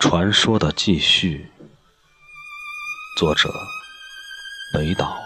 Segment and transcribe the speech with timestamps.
[0.00, 1.50] 传说的继续，
[3.18, 3.48] 作者
[4.72, 5.16] 北岛。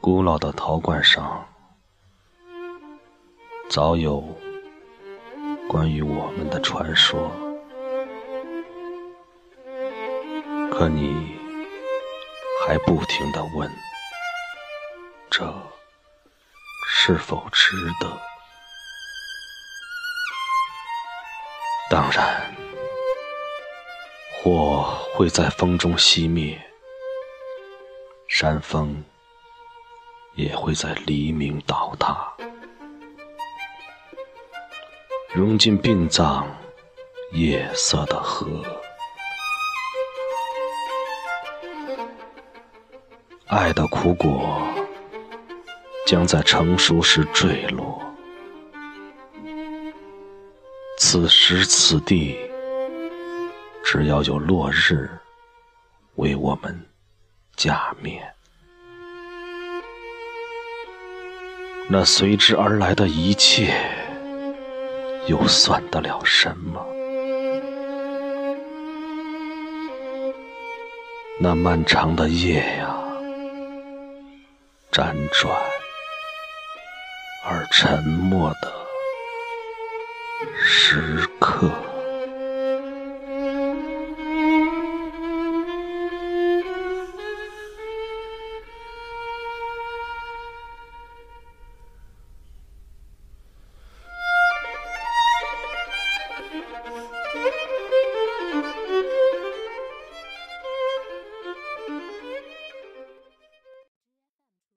[0.00, 1.48] 古老的陶罐上，
[3.70, 4.22] 早有
[5.68, 7.30] 关于我们的传说，
[10.70, 11.34] 可你
[12.66, 13.70] 还不停的问。
[15.36, 15.44] 这
[16.88, 18.06] 是否值得？
[21.90, 22.54] 当然，
[24.32, 26.56] 火会在风中熄灭，
[28.28, 29.04] 山峰
[30.34, 32.32] 也会在黎明倒塌，
[35.34, 36.46] 融进殡葬
[37.32, 38.62] 夜色的河，
[43.48, 44.72] 爱的苦果。
[46.06, 48.00] 将在成熟时坠落。
[50.98, 52.38] 此时此地，
[53.84, 55.10] 只要有落日
[56.16, 56.78] 为我们
[57.56, 58.22] 加冕，
[61.88, 63.74] 那随之而来的一切，
[65.26, 66.86] 又算得了什么？
[71.40, 72.96] 那漫长的夜呀，
[74.92, 75.73] 辗转。
[77.46, 78.72] 而沉默的
[80.62, 81.70] 时刻。